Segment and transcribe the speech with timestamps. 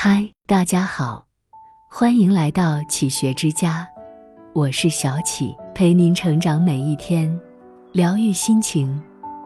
[0.00, 1.26] 嗨，大家好，
[1.90, 3.84] 欢迎来到启学之家，
[4.52, 7.36] 我是小启，陪您成长每一天，
[7.90, 9.02] 疗愈心情，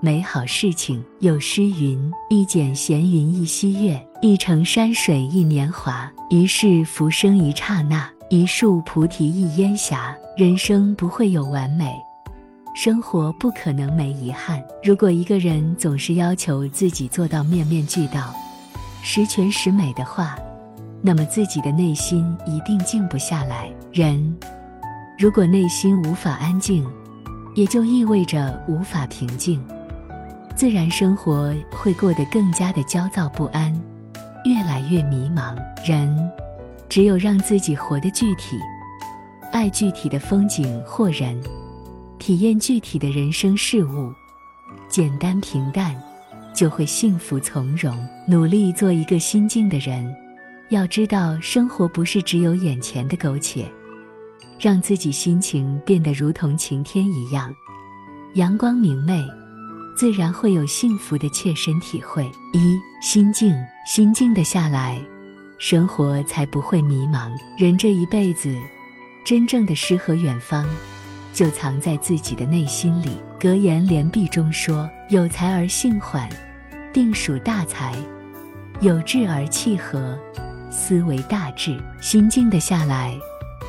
[0.00, 1.02] 美好事情。
[1.20, 6.12] 有诗云：“一剪闲云一溪月，一城山水一年华。
[6.28, 11.90] 一世浮生一刹那，一树菩提一烟霞。”人生不会有完美，
[12.74, 14.62] 生活不可能没遗憾。
[14.82, 18.34] 如果一个人总是要求自己做到面面俱到，
[19.06, 20.34] 十全十美的话，
[21.02, 23.70] 那么自己的内心一定静不下来。
[23.92, 24.34] 人
[25.18, 26.82] 如果内心无法安静，
[27.54, 29.62] 也就意味着无法平静，
[30.56, 33.78] 自然生活会过得更加的焦躁不安，
[34.46, 35.54] 越来越迷茫。
[35.86, 36.30] 人
[36.88, 38.58] 只有让自己活得具体，
[39.52, 41.38] 爱具体的风景或人，
[42.18, 44.10] 体验具体的人生事物，
[44.88, 45.94] 简单平淡。
[46.54, 47.94] 就会幸福从容，
[48.26, 50.14] 努力做一个心静的人。
[50.70, 53.70] 要知道，生活不是只有眼前的苟且，
[54.58, 57.54] 让自己心情变得如同晴天一样，
[58.34, 59.22] 阳光明媚，
[59.96, 62.24] 自然会有幸福的切身体会。
[62.52, 63.54] 一心静，
[63.86, 64.98] 心静的下来，
[65.58, 67.30] 生活才不会迷茫。
[67.58, 68.56] 人这一辈子，
[69.24, 70.66] 真正的诗和远方。
[71.32, 73.18] 就藏在自己的内心里。
[73.40, 76.28] 格言联璧中说：“有才而性缓，
[76.94, 77.92] 定属大才；
[78.80, 80.16] 有志而气和，
[80.70, 83.18] 思为大志。”心静的下来，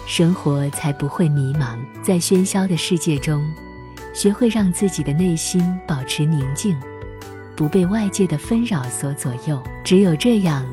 [0.08, 1.76] 生活才不会迷茫。
[2.04, 3.44] 在喧嚣的世界中，
[4.14, 6.78] 学会让自己的内心保持宁静，
[7.56, 9.60] 不被外界的纷扰所左右。
[9.84, 10.64] 只有这样，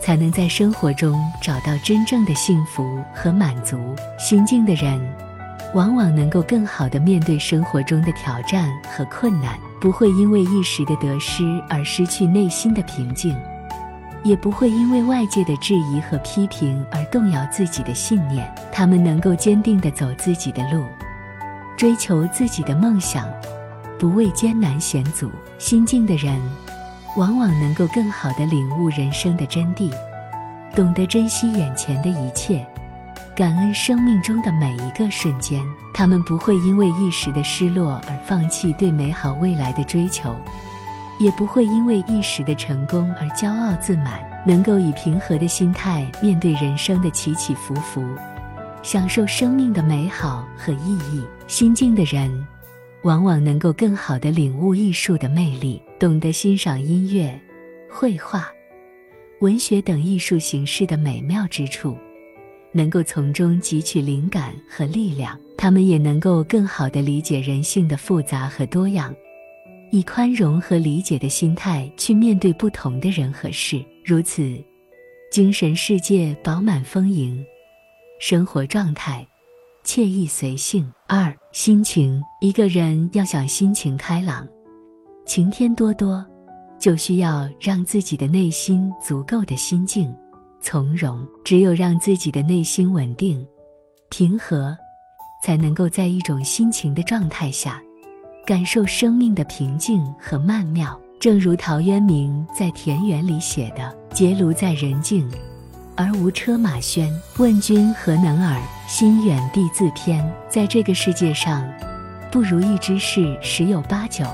[0.00, 3.96] 才能在生活中找到真正的幸福和满足。
[4.16, 5.29] 心静的人。
[5.72, 13.36] 往往能够更好地面对生活中的挑战和困难，不会因为一时的得失而失去内心的平静，
[14.24, 18.52] 也不会因为外界的质疑和批评而动摇自己的信念。
[18.72, 20.82] 他们能够坚定地走自己的路，
[21.76, 23.28] 追求自己的梦想，
[23.96, 25.30] 不畏艰难险阻。
[25.58, 26.36] 心静的人，
[27.16, 29.92] 往往能够更好地领悟人生的真谛，
[30.74, 32.66] 懂得珍惜眼前的一切。
[33.40, 35.64] 感恩生命中的每一个瞬间，
[35.94, 40.36] 他们不会因为一时的失落而放弃对美好未来的追求，
[41.18, 48.04] 也不会因为一时的成功而骄傲自满，能够以平和的心态面对人生的起起伏伏，
[48.82, 51.24] 享受生命的美好和意义。
[51.46, 52.46] 心静的人，
[53.04, 57.40] 往往能够更好地领悟艺术的魅力，懂得欣赏音乐、
[57.90, 58.46] 绘画、
[59.40, 61.96] 文学等艺术形式的美妙之处。
[62.72, 69.14] 能够从中汲取灵感和力量，他们也能够更好地理解人性的复杂和多样，
[69.90, 73.84] 以宽容和理解的心态去面对不同的人和事。
[74.04, 74.56] 如此，
[75.32, 77.44] 精神世界饱满丰盈，
[78.20, 79.26] 生活状态
[79.84, 80.90] 惬意随性。
[81.08, 84.46] 二、心情，一个人要想心情开朗、
[85.26, 86.24] 晴天多多，
[86.78, 90.14] 就需要让自己的内心足够的心静。
[90.62, 93.46] 从容，只有让自己的内心稳定、
[94.10, 94.76] 平和，
[95.42, 97.82] 才能够在一种心情的状态下，
[98.46, 100.98] 感受生命的平静和曼妙。
[101.18, 105.30] 正如陶渊明在《田园》里写的：“结庐在人境，
[105.94, 107.10] 而无车马喧。
[107.36, 108.58] 问君何能尔？
[108.86, 111.62] 心远地自偏。”在这个世界上，
[112.30, 114.24] 不如意之事十有八九。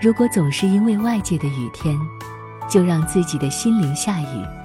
[0.00, 1.94] 如果总是因为外界的雨天，
[2.70, 4.61] 就让自己的心灵下雨。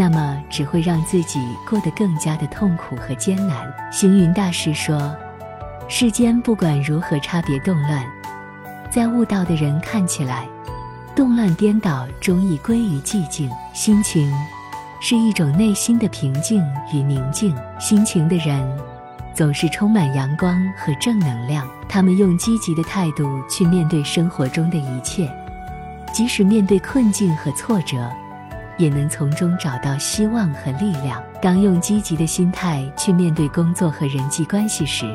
[0.00, 1.38] 那么只会让自己
[1.68, 3.70] 过得更加的痛苦和艰难。
[3.92, 5.14] 行云大师说
[5.88, 8.02] ：“世间不管如何差别动乱，
[8.88, 10.48] 在悟道的人看起来，
[11.14, 13.50] 动乱颠倒终亦归于寂静。
[13.74, 14.32] 心情
[15.02, 17.54] 是一种内心的平静与宁静。
[17.78, 18.66] 心情的人
[19.34, 25.30] 总是充满阳光和正能量，他们用积极的态度去面对生活中的一切，
[26.10, 28.10] 即使面对困境和挫折。”
[28.80, 31.22] 也能从中找到希望和力量。
[31.42, 35.14] 当用积极的心态去面对工作和人际关系时，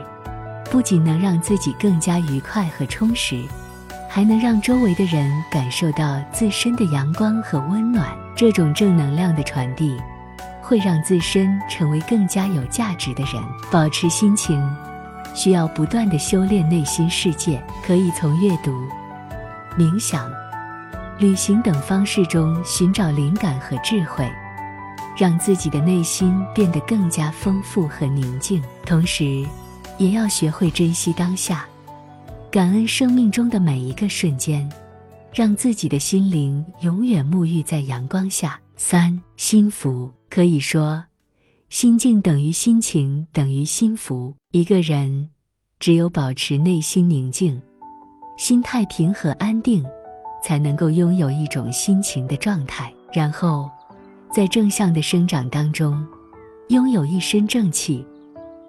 [0.70, 3.44] 不仅能让自己更加愉快和充实，
[4.08, 8.08] 还能让周围的人感受到自身的阳光和温暖。
[8.36, 9.98] 这种正能量的传递，
[10.62, 13.42] 会让自身成为更加有价值的人。
[13.72, 14.62] 保持心情，
[15.34, 18.72] 需要不断的修炼内心世界，可以从阅读、
[19.78, 20.30] 冥想。
[21.18, 24.30] 旅行等方式中寻找灵感和智慧，
[25.18, 28.62] 让自己的内心变得更加丰富和宁静。
[28.86, 29.46] 同时，
[29.98, 31.66] 也要学会珍惜当下，
[32.52, 34.70] 感恩生命中的每一个瞬间，
[35.34, 38.60] 让自己的心灵永远沐浴在阳光下。
[38.76, 41.02] 三、心福可以说，
[41.70, 44.36] 心境等于心情等于心福。
[44.52, 45.30] 一个人
[45.80, 47.62] 只有保持内心宁静，
[48.38, 49.82] 心态平和安定，
[50.46, 53.68] 才能够拥有一种心情的状态，然后
[54.32, 56.06] 在正向的生长当中，
[56.68, 58.06] 拥有一身正气，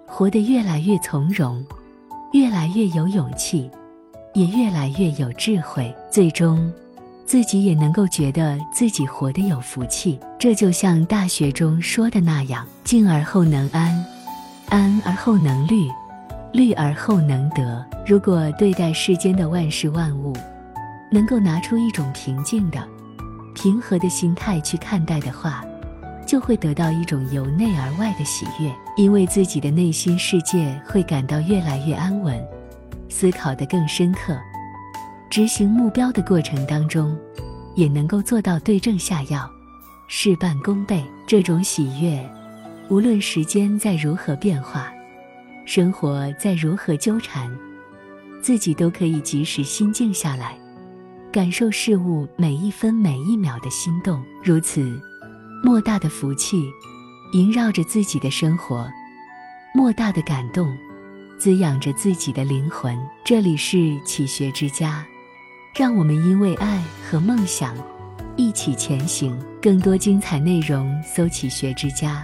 [0.07, 1.63] 活得越来越从容，
[2.33, 3.69] 越来越有勇气。
[4.33, 6.71] 也越来越有智慧，最终，
[7.25, 10.19] 自己也能够觉得自己活得有福气。
[10.37, 14.05] 这就像大学中说的那样：“静而后能安，
[14.69, 15.89] 安而后能虑，
[16.51, 20.35] 虑而后能得。”如果对待世间的万事万物，
[21.11, 22.85] 能够拿出一种平静的、
[23.53, 25.63] 平和的心态去看待的话，
[26.25, 32.45] 就会得到一种由内而外的喜悦，因为自己的内心世界会感到越来越安稳。
[33.09, 34.37] 思考的更深刻，
[35.29, 37.17] 执行目标的过程当中，
[37.73, 39.49] 也能够做到对症下药，
[40.09, 41.03] 事半功倍。
[41.25, 42.21] 这种喜悦，
[42.89, 44.91] 无论时间在如何变化，
[45.65, 47.49] 生活在如何纠缠，
[48.41, 50.57] 自己都可以及时心静下来，
[51.31, 54.23] 感受事物每一分每一秒的心动。
[54.43, 54.99] 如此，
[55.63, 56.65] 莫大的福气
[57.33, 58.89] 萦绕着自己的生活，
[59.73, 60.75] 莫大的感动。
[61.39, 62.97] 滋养着自己的灵魂。
[63.23, 65.05] 这里是启学之家，
[65.75, 67.75] 让我们因为爱和梦想
[68.35, 69.37] 一起前行。
[69.61, 72.23] 更多精彩内容，搜“启学之家”，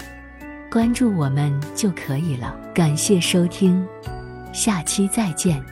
[0.71, 2.57] 关注我们就可以了。
[2.73, 3.85] 感谢收听，
[4.51, 5.63] 下期再见。